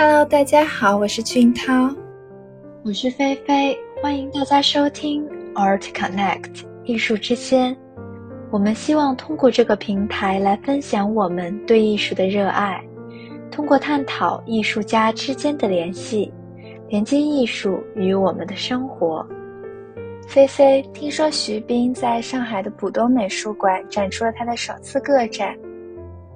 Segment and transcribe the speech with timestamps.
[0.00, 1.92] Hello，大家好，我是俊涛，
[2.84, 7.76] 我是菲菲，欢迎大家收听 Art Connect 艺术之间。
[8.52, 12.80] 我们希望通过这个平台来分享我们对艺术的热爱，
[13.50, 16.32] 通过探讨艺术家之间的联系，
[16.88, 19.26] 连接艺术与我们的生活。
[20.28, 25.58] 菲菲，听说徐冰在上海的浦东美术馆展出了他的首次个展，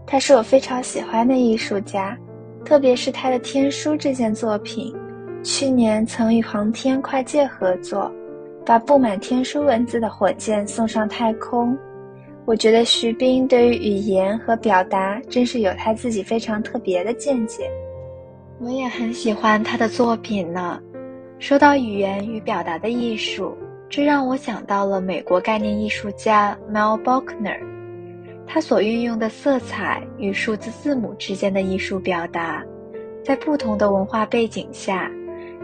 [0.04, 2.18] 他是我非常喜欢的艺术家。
[2.64, 4.94] 特别是他的《天书》这件作品，
[5.42, 8.10] 去年曾与航天跨界合作，
[8.64, 11.76] 把布满天书文字的火箭送上太空。
[12.44, 17.70] 我觉得徐冰对于语言和表达真是有他自己非常特别的见解。
[18.58, 20.80] 我也很喜欢他的作品呢。
[21.38, 23.56] 说到语言与表达的艺术，
[23.88, 27.71] 这让我想到了美国概念艺术家 Mel Bochner。
[28.46, 32.62] 他所运用的色彩与数字字母之间的艺术表达，
[33.24, 35.10] 在不同的文化背景下，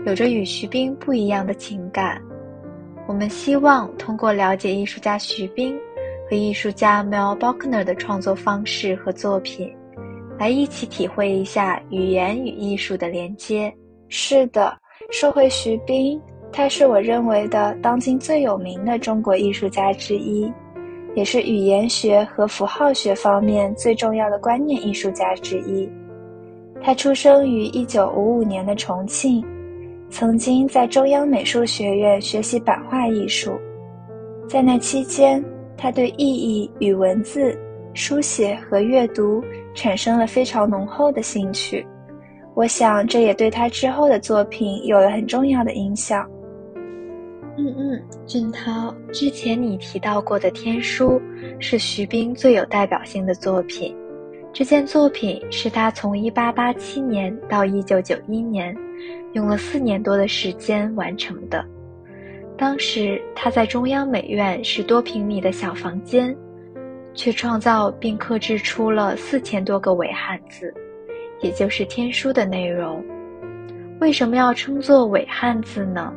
[0.06, 2.20] 有着与徐冰不一样的情感。
[3.06, 5.78] 我们希望通过了解艺术家徐冰
[6.30, 9.70] 和艺术家 Mel Bockner 的创作方式和作品，
[10.39, 13.72] 来一起体会一下语言与艺术的连接。
[14.08, 14.74] 是的，
[15.11, 16.20] 说回徐冰，
[16.52, 20.50] 他是我认为的当今最有名的中国艺术家之一。
[21.19, 25.91] 也是语言学和符号学方面最重要的观念艺术家之一。
[26.80, 29.44] 他出生于一九五五年的重庆，
[30.08, 33.58] 曾经在中央美术学院学习版画艺术。
[34.46, 35.44] 在那期间，
[35.77, 37.58] 他对意义与文字、
[37.94, 39.42] 书写和阅读
[39.74, 41.84] 产生了非常浓厚的兴趣。
[42.55, 46.24] 我想，这也对他之后的作品有了很重要的影响。
[47.61, 51.20] 嗯嗯，俊涛，之前你提到过的《天书》
[51.61, 53.97] 是徐冰最有代表性的作品。
[54.53, 58.77] 这件作品是他从1887年到1991年，
[59.33, 61.64] 用了四年多的时间完成的。
[62.57, 66.35] 当时他在中央美院十多平米的小房间，
[67.13, 70.73] 却创造并刻制出了四千多个伪汉字，
[71.41, 73.05] 也就是《天书》的内容。
[74.01, 76.14] 为什么要称作伪汉字呢？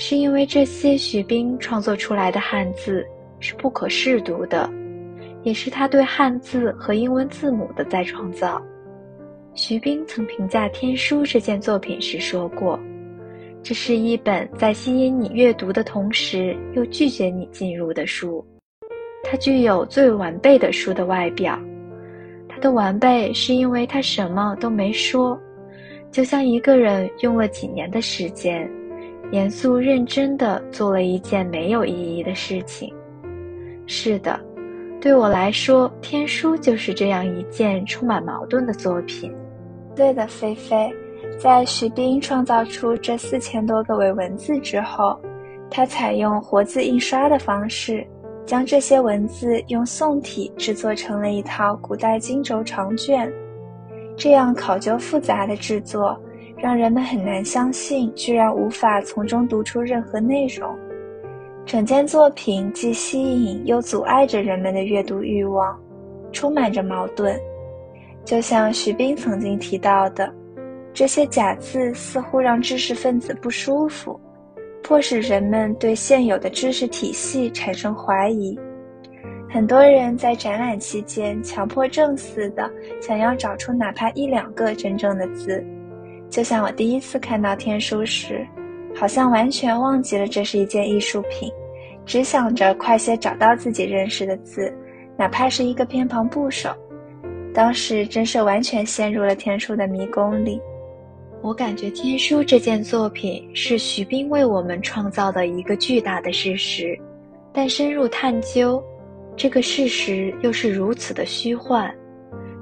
[0.00, 3.04] 是因为这些徐冰创作出来的汉字
[3.40, 4.70] 是不可视读的，
[5.42, 8.62] 也是他对汉字和英文字母的再创造。
[9.54, 12.78] 徐冰曾评价《天书》这件作品时说过
[13.60, 18.42] ：“这是一本在吸引你阅读的同时又拒绝你进入的书。
[19.24, 21.58] 它具有最完备的书的外表。
[22.48, 25.36] 它的完备是因为它什么都没说，
[26.12, 28.70] 就像一个人用了几年的时间。”
[29.30, 32.92] 严肃认真地做了一件没有意义的事情。
[33.86, 34.38] 是的，
[35.00, 39.32] 对我来说，《天书》就是这样一件充满矛盾的作品。
[39.94, 40.92] 对的，菲菲，
[41.38, 45.18] 在徐冰创造出这四千多个伪文字之后，
[45.70, 48.06] 他采用活字印刷的方式，
[48.46, 53.30] 将这些文字用宋体制作成了一套古代经轴长卷。
[54.16, 56.18] 这样考究复杂的制作。
[56.60, 60.76] 让人们很难相信，居然无法从中读出任何内容。
[61.64, 65.78] 整件作品既吸引又阻碍着人们的阅读欲望，
[66.32, 67.38] 充满着矛盾。
[68.24, 70.32] 就像徐冰曾经提到的，
[70.92, 74.18] 这些假字似乎让知识分子不舒服，
[74.82, 78.58] 迫使人们对现有的知识体系产生怀疑。
[79.48, 82.70] 很多人在展览期间强迫症似的
[83.00, 85.64] 想要找出哪怕一两个真正的字。
[86.30, 88.46] 就像我第一次看到天书时，
[88.94, 91.50] 好像完全忘记了这是一件艺术品，
[92.04, 94.72] 只想着快些找到自己认识的字，
[95.16, 96.70] 哪怕是一个偏旁部首。
[97.54, 100.60] 当时真是完全陷入了天书的迷宫里。
[101.40, 106.98] 我感觉天书这件作品是徐冰为我们创造的一个巨大的事实，
[107.52, 108.82] 但深入探究，
[109.34, 111.92] 这个事实又是如此的虚幻，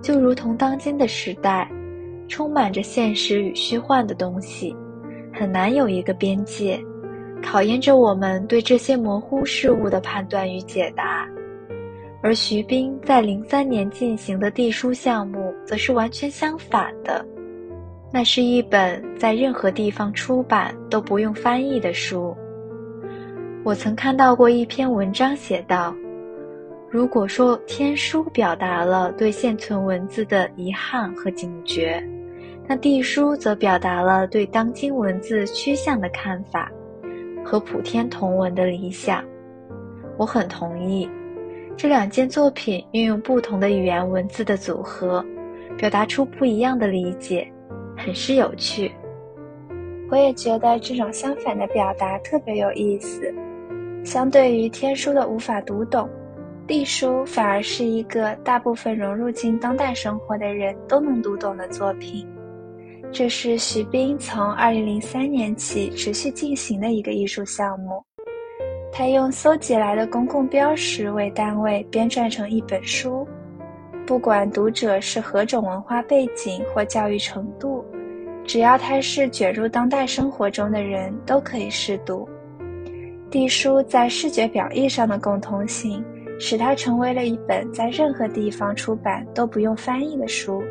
[0.03, 1.69] 就如同当今的时代。
[2.29, 4.75] 充满着现实与虚幻的东西，
[5.33, 6.81] 很难有一个边界，
[7.43, 11.29] 考验着我们对这些模糊事物的判断与解答。
[12.23, 17.25] 而徐冰在零三年进行的地书项目，则是完全相反的。
[18.13, 22.35] 那是一本在任何地方出版都不用翻译的书。
[23.63, 25.95] 我曾看到过一篇文章写道
[26.97, 32.03] ：“如果说天书表达了对现存文字的遗憾和警觉。”
[32.67, 36.73] 那地书则表达了对当今文字趋向的看法，
[37.45, 39.23] 和普天同文的理想。
[40.17, 41.07] 我很同意，
[41.77, 45.23] 这两件作品运用不同的语言文字的组合，
[45.77, 47.47] 表达出不一样的理解，
[47.95, 48.91] 很是有趣。
[50.11, 53.31] 我也觉得这种相反的表达特别有意思。
[54.03, 56.09] 相对于天书的无法读懂，
[56.69, 62.27] 隶书反而是一个大部分融入进当代生活的人都能读懂的作品。
[63.13, 68.05] 这是徐冰从2003年起持续进行的一个艺术项目。
[68.93, 73.27] 他用搜集来的公共标识为单位编撰成一本书，
[74.05, 77.85] 不管读者是何种文化背景或教育程度。
[78.45, 82.29] 只要他是卷入当代生活中的人，都可以试读。
[83.31, 86.03] 地书在视觉表意上的共通性，
[86.39, 90.63] 使它成为了一本在任何地方出版都不用翻译的书。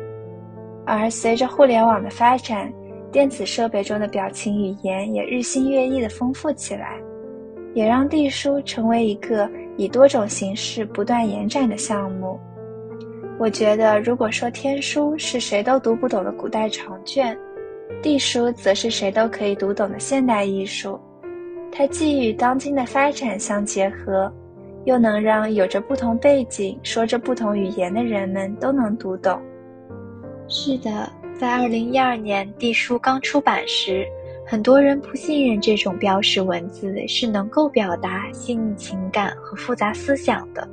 [0.84, 2.72] 而随着互联网的发展，
[3.10, 6.96] 电子设备中的表情语言也日新月异地丰富起来，
[7.74, 12.38] 也让地书成为一个以多种形式不断延展的项目。
[13.38, 17.36] 我觉得，如果说天书是谁都读不懂的古代长卷，
[18.02, 20.98] 地书则是谁都可以读懂的现代艺术，
[21.70, 24.32] 它既与当今的发展相结合，
[24.86, 29.38] 又能让有着不同背景、说着不同语言的人们都能读懂。
[30.48, 34.06] 是的，在二零一二年地书刚出版时，
[34.46, 40.66] 很多人不信任这种标识文字是能够表达细腻情感和复杂思想的。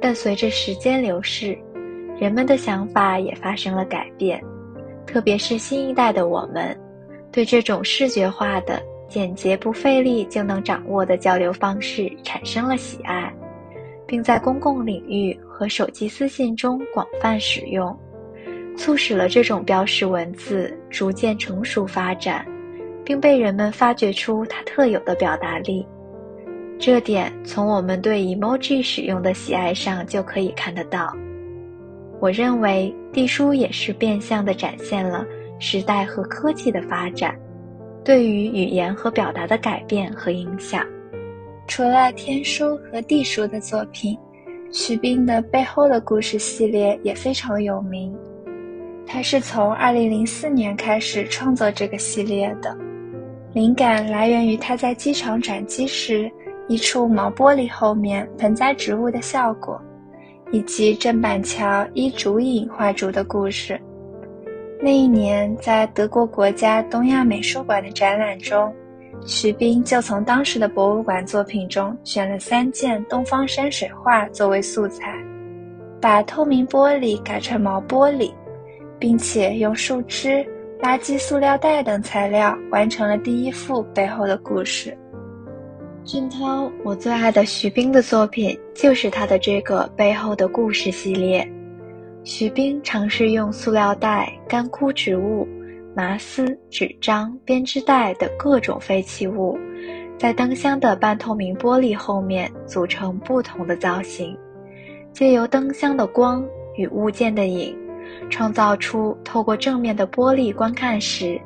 [0.00, 1.56] 但随着时间流逝，
[2.18, 4.42] 人们的想法也发生了改变。
[5.06, 6.76] 特别是新一代的我们，
[7.30, 13.32] 对这种视觉化的、简洁不费力就能掌握的交流方式产生了喜爱，
[14.06, 17.98] 并在公共领域和手机私信中广泛使用，
[18.76, 22.46] 促使了这种标识文字逐渐成熟发展，
[23.02, 25.86] 并被人们发掘出它特有的表达力。
[26.78, 31.12] 这点从我们对 emoji 使用的喜爱上就可以看得到。
[32.20, 35.24] 我认为地书也是变相的展现了
[35.58, 37.34] 时代和科技的发展，
[38.08, 40.82] 对于语言和表达的改变和影响。
[41.66, 44.16] 除了天书和地书的作品，
[44.72, 48.16] 徐冰的背后的故事系列也非常有名。
[49.06, 52.74] 他是从2004年开始创作这个系列的，
[53.52, 56.32] 灵感来源于他在机场转机时
[56.66, 59.78] 一处毛玻璃后面盆栽植物的效果。
[60.50, 63.78] 以及郑板桥依竹影画竹的故事。
[64.80, 68.72] 那一年，在德国国家东亚美术馆的展览中，
[69.26, 75.12] 徐冰就从当时的博物馆作品中选了三件东方山水画作为素材，
[76.00, 78.32] 把透明玻璃改成毛玻璃，
[79.00, 80.46] 并且用树枝、
[80.80, 84.96] 垃圾塑料袋等材料完成了第一幅背后的故事。
[86.04, 91.46] 俊涛，我最爱的徐冰的作品就是他的这个背后的故事系列。
[92.28, 95.48] 徐冰尝试用塑料袋、干枯植物、
[95.96, 99.58] 麻丝、纸张、编织袋等各种废弃物，
[100.18, 104.36] 在灯箱的半透明玻璃后面组成不同的造型，
[105.10, 106.46] 借由灯箱的光
[106.76, 107.74] 与物件的影，
[108.28, 111.40] 创造出透过正面的玻璃观看时。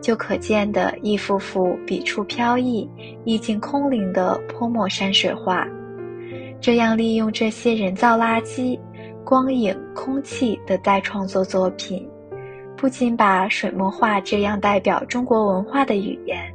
[0.00, 2.88] 就可见的一幅幅笔触飘逸、
[3.24, 5.66] 意境空灵的泼墨山水画，
[6.60, 8.78] 这样利用这些人造垃圾、
[9.28, 12.08] 光影、空气的再创作作品，
[12.78, 16.50] 不仅把水墨画这样代表中国文化的语言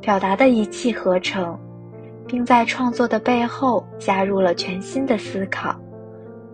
[0.00, 1.58] 表达的一气呵成，
[2.24, 5.74] 并在创作的背后加入了全新的思考，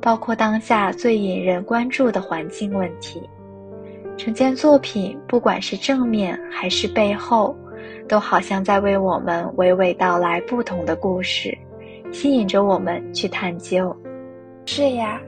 [0.00, 3.21] 包括当下最引人关注的环境问题。
[4.16, 7.54] 整件作品，不管是正面还是背后，
[8.09, 11.54] 都好像在为我们娓娓道来不同的故事，
[12.11, 13.95] 吸引着我们去探究。
[14.64, 15.21] 是呀，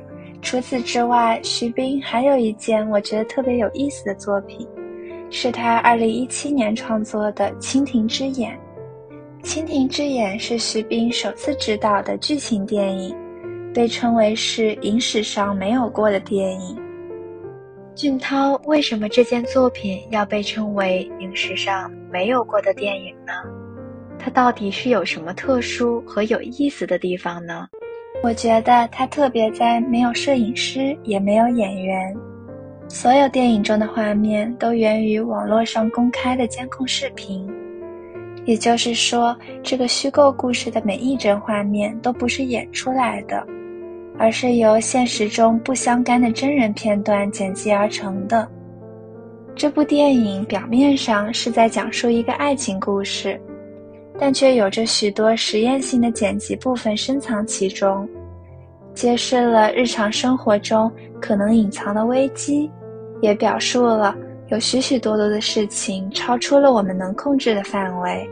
[0.43, 4.67] 除此之外，徐冰还有一件我觉得特别有意思的作品，
[5.31, 8.59] 是他2017年创作的《蜻蜓之眼》。
[9.47, 13.15] 《蜻蜓之眼》是徐冰首次执导的剧情电影，
[13.73, 16.77] 被称为是影史上没有过的电影。
[17.95, 23.33] 俊涛，为什么这件作品要被称为影史上没有过的电影呢？
[24.19, 27.67] 它到底是有什么特殊和有意思的地方呢？
[28.23, 32.15] 我觉得它特别在没有摄影师，也没有演员，
[32.89, 37.49] 所有电影中的画面都源于网络上公开的监控视频。
[38.45, 43.47] 也就是说，这个虚构故事的每一帧画面都不是演出来的。
[44.19, 48.47] 而是由现实中不相干的真人片段剪辑而成的。
[49.55, 53.41] 这部电影表面上是在讲述一个爱情故事，
[54.21, 58.07] 但却有着许多实验性的剪辑部分深藏其中，
[58.93, 62.71] 揭示了日常生活中可能隐藏的危机，
[63.23, 64.15] 也表述了
[64.49, 68.29] 有许许多多的事情超出了我们能控制的范围。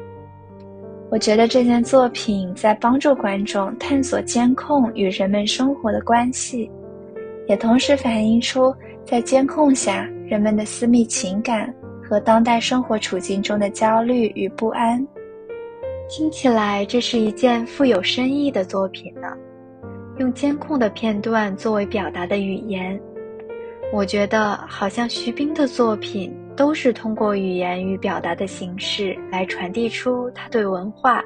[1.11, 6.71] 我觉得这件作品在帮助观众探索监控与人们生活的关系，
[7.47, 8.75] 也同时反映出
[9.07, 11.75] 在监控下人们的私密情感
[12.07, 15.03] 和当代生活处境中的焦虑与不安。
[16.09, 19.29] 听起来这是一件富有深意的作品呢。
[20.19, 23.01] 用监控的片段作为表达的语言，
[23.93, 26.35] 我觉得好像徐冰的作品。
[26.59, 31.23] 都是通过语言与表达的形式来传递出他对文化、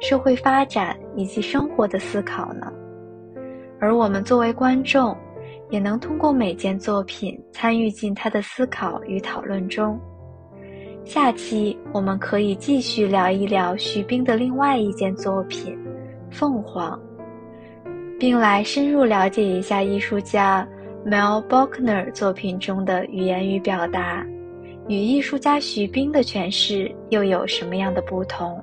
[0.00, 2.72] 社会发展以及生活的思考呢。
[3.80, 5.16] 而我们作为观众，
[5.68, 9.98] 也能通过每件作品参与进他的思考与讨论中。
[11.08, 15.74] 下期我们可以继续聊一聊徐冰的另外一件作品
[16.30, 17.00] 《凤凰》，
[18.20, 20.68] 并来深入了解一下艺术家
[21.06, 24.22] Mel Bochner 作品中的语言与表达。
[24.86, 28.62] 与艺术家徐冰的诠释又有什么样的不同？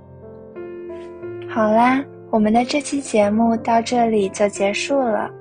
[1.49, 5.31] 好啦，我们的这期节目到这里就结束了。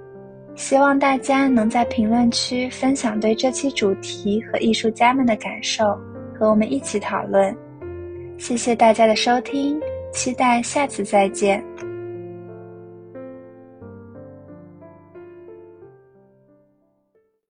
[0.55, 5.85] 希望大家能在评论区分享对这期主题和艺术家们的感受，
[6.35, 7.57] 和我们一起讨论。
[8.37, 9.81] 谢谢大家的收听，
[10.13, 11.65] 期待下次再见。